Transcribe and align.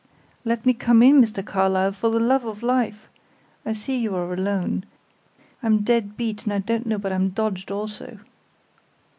"Let 0.43 0.65
me 0.65 0.73
come 0.73 1.03
in, 1.03 1.21
Mr. 1.21 1.45
Carlyle, 1.45 1.91
for 1.91 2.09
the 2.09 2.19
love 2.19 2.43
of 2.43 2.63
life! 2.63 3.07
I 3.63 3.73
see 3.73 3.99
you 3.99 4.15
are 4.15 4.33
alone. 4.33 4.83
I'm 5.61 5.83
dead 5.83 6.17
beat, 6.17 6.43
and 6.45 6.53
I 6.53 6.57
don't 6.57 6.87
know 6.87 6.97
but 6.97 7.13
I'm 7.13 7.29
dodged 7.29 7.69
also." 7.69 8.17